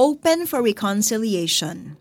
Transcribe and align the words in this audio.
open 0.00 0.48
for 0.48 0.64
reconciliation. 0.64 2.00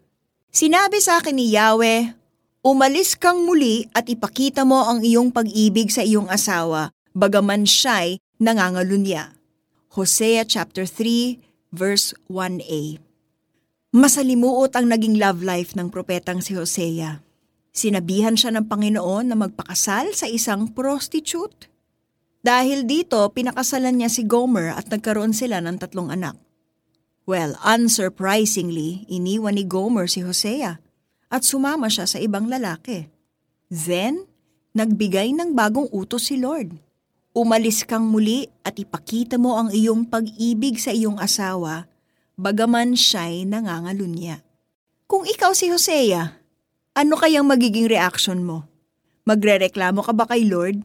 Sinabi 0.56 1.04
sa 1.04 1.20
akin 1.20 1.36
ni 1.36 1.52
Yahweh, 1.52 2.16
Umalis 2.64 3.16
kang 3.20 3.44
muli 3.44 3.88
at 3.92 4.08
ipakita 4.08 4.64
mo 4.64 4.88
ang 4.88 5.04
iyong 5.04 5.32
pag-ibig 5.32 5.92
sa 5.92 6.04
iyong 6.04 6.28
asawa, 6.32 6.92
bagaman 7.12 7.68
siya'y 7.68 8.20
nangangalunya. 8.40 9.36
Hosea 9.96 10.48
chapter 10.48 10.88
3 10.88 11.40
verse 11.76 12.16
1a. 12.32 13.00
Masalimuot 13.96 14.76
ang 14.76 14.92
naging 14.92 15.20
love 15.20 15.44
life 15.44 15.76
ng 15.76 15.88
propetang 15.88 16.44
si 16.44 16.56
Hosea. 16.56 17.24
Sinabihan 17.72 18.36
siya 18.36 18.52
ng 18.56 18.68
Panginoon 18.68 19.32
na 19.32 19.36
magpakasal 19.40 20.12
sa 20.12 20.28
isang 20.28 20.72
prostitute. 20.72 21.72
Dahil 22.44 22.84
dito, 22.88 23.24
pinakasalan 23.32 24.00
niya 24.00 24.12
si 24.12 24.28
Gomer 24.28 24.72
at 24.76 24.88
nagkaroon 24.88 25.32
sila 25.32 25.64
ng 25.64 25.80
tatlong 25.80 26.12
anak. 26.12 26.49
Well, 27.30 27.62
unsurprisingly, 27.62 29.06
iniwan 29.06 29.62
ni 29.62 29.62
Gomer 29.62 30.10
si 30.10 30.26
Hosea 30.26 30.82
at 31.30 31.46
sumama 31.46 31.86
siya 31.86 32.10
sa 32.10 32.18
ibang 32.18 32.50
lalaki. 32.50 33.06
Then, 33.70 34.26
nagbigay 34.74 35.38
ng 35.38 35.54
bagong 35.54 35.94
utos 35.94 36.34
si 36.34 36.42
Lord. 36.42 36.74
Umalis 37.38 37.86
kang 37.86 38.10
muli 38.10 38.50
at 38.66 38.82
ipakita 38.82 39.38
mo 39.38 39.62
ang 39.62 39.70
iyong 39.70 40.10
pag-ibig 40.10 40.82
sa 40.82 40.90
iyong 40.90 41.22
asawa, 41.22 41.86
bagaman 42.34 42.98
siya'y 42.98 43.46
nangangalunya. 43.46 44.42
Kung 45.06 45.30
ikaw 45.30 45.54
si 45.54 45.70
Hosea, 45.70 46.34
ano 46.98 47.14
kayang 47.14 47.46
magiging 47.46 47.86
reaction 47.86 48.42
mo? 48.42 48.66
Magrereklamo 49.30 50.02
ka 50.02 50.18
ba 50.18 50.26
kay 50.26 50.50
Lord? 50.50 50.82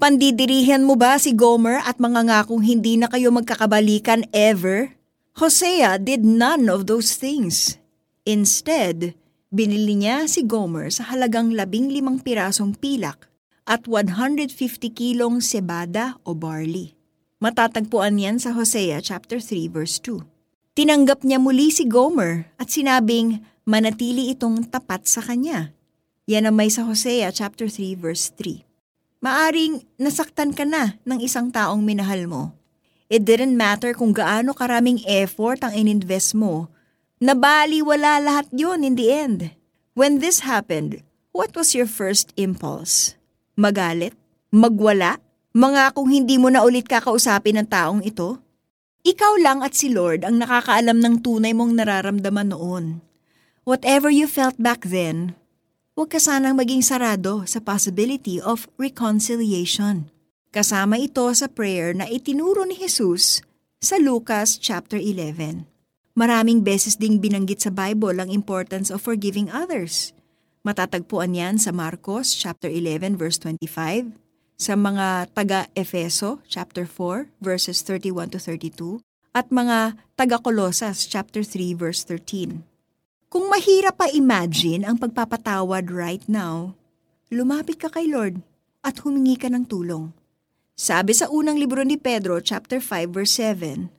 Pandidirihan 0.00 0.80
mo 0.80 0.96
ba 0.96 1.20
si 1.20 1.36
Gomer 1.36 1.84
at 1.84 2.00
mga 2.00 2.24
ngakong 2.24 2.64
hindi 2.64 2.96
na 2.96 3.12
kayo 3.12 3.28
magkakabalikan 3.28 4.24
ever? 4.32 5.03
Hosea 5.38 5.98
did 5.98 6.22
none 6.22 6.70
of 6.70 6.86
those 6.86 7.18
things. 7.18 7.78
Instead, 8.22 9.18
Binili 9.54 9.94
niya 9.94 10.26
si 10.26 10.42
Gomer 10.42 10.90
sa 10.90 11.14
halagang 11.14 11.54
labing 11.54 11.86
limang 11.86 12.18
pirasong 12.18 12.74
pilak 12.74 13.30
at 13.70 13.86
150 13.86 14.50
kilong 14.90 15.38
sebada 15.38 16.18
o 16.26 16.34
barley. 16.34 16.98
Matatagpuan 17.38 18.18
yan 18.18 18.42
sa 18.42 18.50
Hosea 18.50 18.98
chapter 18.98 19.38
3 19.38 19.70
verse 19.70 20.02
2. 20.02 20.26
Tinanggap 20.74 21.22
niya 21.22 21.38
muli 21.38 21.70
si 21.70 21.86
Gomer 21.86 22.50
at 22.58 22.66
sinabing 22.66 23.46
manatili 23.62 24.34
itong 24.34 24.66
tapat 24.66 25.06
sa 25.06 25.22
kanya. 25.22 25.70
Yan 26.26 26.50
ang 26.50 26.58
may 26.58 26.66
sa 26.66 26.82
Hosea 26.82 27.30
chapter 27.30 27.70
3 27.70 27.94
verse 27.94 28.34
3. 28.34 29.22
Maaring 29.22 29.86
nasaktan 30.02 30.50
ka 30.50 30.66
na 30.66 30.98
ng 31.06 31.22
isang 31.22 31.54
taong 31.54 31.86
minahal 31.86 32.26
mo. 32.26 32.58
It 33.12 33.28
didn't 33.28 33.56
matter 33.56 33.92
kung 33.92 34.16
gaano 34.16 34.56
karaming 34.56 35.04
effort 35.04 35.60
ang 35.60 35.76
ininvest 35.76 36.32
mo 36.36 36.74
Nabali 37.24 37.80
wala 37.80 38.20
lahat 38.20 38.52
yun 38.52 38.84
in 38.84 39.00
the 39.00 39.08
end. 39.08 39.54
When 39.96 40.20
this 40.20 40.44
happened, 40.44 41.00
what 41.32 41.56
was 41.56 41.72
your 41.72 41.88
first 41.88 42.36
impulse? 42.36 43.16
Magalit? 43.56 44.12
Magwala? 44.52 45.22
Mga 45.56 45.96
kung 45.96 46.12
hindi 46.12 46.36
mo 46.36 46.52
na 46.52 46.66
ulit 46.66 46.84
kakausapin 46.84 47.56
ng 47.56 47.68
taong 47.70 48.04
ito? 48.04 48.42
Ikaw 49.08 49.40
lang 49.40 49.64
at 49.64 49.72
si 49.72 49.88
Lord 49.88 50.28
ang 50.28 50.36
nakakaalam 50.36 51.00
ng 51.00 51.24
tunay 51.24 51.56
mong 51.56 51.72
nararamdaman 51.78 52.52
noon. 52.52 53.00
Whatever 53.64 54.12
you 54.12 54.28
felt 54.28 54.60
back 54.60 54.84
then, 54.84 55.32
huwag 55.96 56.12
ka 56.12 56.20
sanang 56.20 56.60
maging 56.60 56.84
sarado 56.84 57.48
sa 57.48 57.56
possibility 57.62 58.36
of 58.36 58.68
reconciliation. 58.76 60.12
Kasama 60.54 61.02
ito 61.02 61.26
sa 61.34 61.50
prayer 61.50 61.98
na 61.98 62.06
itinuro 62.06 62.62
ni 62.62 62.78
Jesus 62.78 63.42
sa 63.82 63.98
Lucas 63.98 64.54
chapter 64.54 65.02
11. 65.02 65.66
Maraming 66.14 66.62
beses 66.62 66.94
ding 66.94 67.18
binanggit 67.18 67.66
sa 67.66 67.74
Bible 67.74 68.22
ang 68.22 68.30
importance 68.30 68.86
of 68.86 69.02
forgiving 69.02 69.50
others. 69.50 70.14
Matatagpuan 70.62 71.34
yan 71.34 71.58
sa 71.58 71.74
Marcos 71.74 72.30
chapter 72.38 72.70
11 72.70 73.18
verse 73.18 73.34
25, 73.42 74.14
sa 74.54 74.78
mga 74.78 75.34
taga-Efeso 75.34 76.38
chapter 76.46 76.86
4 76.86 77.34
verses 77.42 77.82
31 77.82 78.30
to 78.30 78.38
32, 78.38 79.02
at 79.34 79.50
mga 79.50 79.98
taga-Kolosas 80.14 81.10
chapter 81.10 81.42
3 81.42 81.74
verse 81.74 82.06
13. 82.06 82.62
Kung 83.26 83.50
mahirap 83.50 83.98
pa 83.98 84.06
imagine 84.06 84.86
ang 84.86 85.02
pagpapatawad 85.02 85.90
right 85.90 86.22
now, 86.30 86.78
lumapit 87.34 87.82
ka 87.82 87.90
kay 87.90 88.06
Lord 88.06 88.38
at 88.86 89.02
humingi 89.02 89.34
ka 89.34 89.50
ng 89.50 89.66
tulong. 89.66 90.14
Sabi 90.74 91.14
sa 91.14 91.30
unang 91.30 91.54
libro 91.54 91.86
ni 91.86 91.94
Pedro 91.94 92.42
chapter 92.42 92.82
5 92.82 93.14
verse 93.14 93.38
7, 93.38 93.94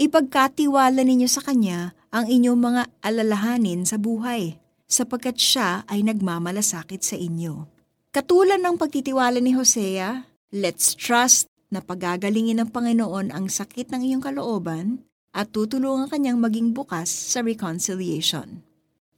Ipagkatiwala 0.00 1.04
ninyo 1.04 1.28
sa 1.28 1.44
Kanya 1.44 1.92
ang 2.08 2.24
inyong 2.24 2.56
mga 2.56 2.82
alalahanin 3.04 3.84
sa 3.84 4.00
buhay, 4.00 4.56
sapagkat 4.88 5.36
Siya 5.36 5.84
ay 5.84 6.00
nagmamalasakit 6.00 7.04
sa 7.04 7.20
inyo. 7.20 7.68
Katulad 8.08 8.56
ng 8.56 8.80
pagtitiwala 8.80 9.36
ni 9.36 9.52
Hosea, 9.52 10.24
let's 10.48 10.96
trust 10.96 11.44
na 11.68 11.84
pagagalingin 11.84 12.56
ng 12.56 12.72
Panginoon 12.72 13.28
ang 13.28 13.52
sakit 13.52 13.92
ng 13.92 14.08
iyong 14.08 14.24
kalooban 14.24 15.04
at 15.36 15.52
tutulungan 15.52 16.08
kanyang 16.08 16.40
maging 16.40 16.72
bukas 16.72 17.12
sa 17.12 17.44
reconciliation. 17.44 18.64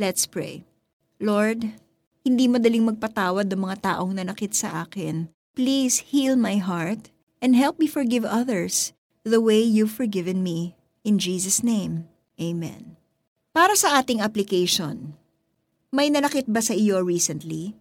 Let's 0.02 0.26
pray. 0.26 0.66
Lord, 1.22 1.70
hindi 2.26 2.50
madaling 2.50 2.82
magpatawad 2.82 3.46
ng 3.46 3.62
mga 3.62 3.94
taong 3.94 4.10
nanakit 4.10 4.58
sa 4.58 4.82
akin. 4.82 5.35
Please 5.56 6.04
heal 6.12 6.36
my 6.36 6.60
heart 6.60 7.08
and 7.40 7.56
help 7.56 7.80
me 7.80 7.88
forgive 7.88 8.28
others 8.28 8.92
the 9.24 9.40
way 9.40 9.56
you've 9.56 9.90
forgiven 9.90 10.44
me. 10.44 10.76
In 11.00 11.16
Jesus' 11.16 11.64
name, 11.64 12.12
Amen. 12.36 13.00
Para 13.56 13.72
sa 13.72 13.96
ating 13.96 14.20
application, 14.20 15.16
may 15.88 16.12
nanakit 16.12 16.44
ba 16.44 16.60
sa 16.60 16.76
iyo 16.76 17.00
recently? 17.00 17.72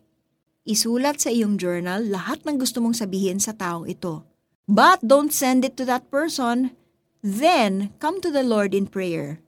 Isulat 0.63 1.19
sa 1.19 1.28
iyong 1.28 1.59
journal 1.59 2.08
lahat 2.08 2.47
ng 2.47 2.56
gusto 2.56 2.80
mong 2.80 2.96
sabihin 2.96 3.44
sa 3.44 3.52
taong 3.52 3.92
ito. 3.92 4.24
But 4.72 5.03
don't 5.03 5.36
send 5.36 5.68
it 5.68 5.75
to 5.75 5.84
that 5.84 6.07
person. 6.07 6.72
Then, 7.19 7.92
come 8.00 8.24
to 8.24 8.31
the 8.31 8.47
Lord 8.47 8.72
in 8.72 8.88
prayer. 8.88 9.44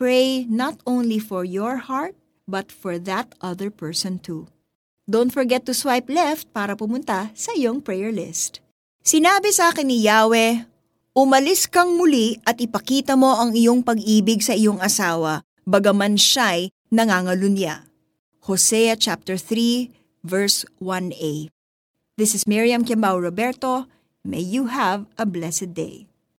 Pray 0.00 0.48
not 0.48 0.80
only 0.88 1.20
for 1.20 1.44
your 1.44 1.84
heart, 1.84 2.16
but 2.48 2.72
for 2.72 2.96
that 3.04 3.36
other 3.44 3.68
person 3.68 4.16
too. 4.16 4.48
Don't 5.06 5.30
forget 5.30 5.62
to 5.62 5.70
swipe 5.70 6.10
left 6.10 6.50
para 6.50 6.74
pumunta 6.74 7.30
sa 7.38 7.54
iyong 7.54 7.78
prayer 7.78 8.10
list. 8.10 8.58
Sinabi 9.06 9.54
sa 9.54 9.70
akin 9.70 9.86
ni 9.86 10.02
Yahweh, 10.02 10.66
Umalis 11.14 11.70
kang 11.70 11.94
muli 11.94 12.42
at 12.42 12.58
ipakita 12.58 13.14
mo 13.14 13.38
ang 13.38 13.54
iyong 13.54 13.86
pag-ibig 13.86 14.42
sa 14.42 14.58
iyong 14.58 14.82
asawa, 14.82 15.46
bagaman 15.62 16.18
siya'y 16.18 16.74
nangangalunya. 16.90 17.86
Hosea 18.50 18.98
chapter 18.98 19.38
3, 19.38 19.94
verse 20.26 20.66
1a. 20.82 21.54
This 22.18 22.34
is 22.34 22.50
Miriam 22.50 22.82
Kiambao 22.82 23.22
Roberto. 23.22 23.86
May 24.26 24.42
you 24.42 24.74
have 24.74 25.06
a 25.14 25.22
blessed 25.22 25.70
day. 25.70 26.10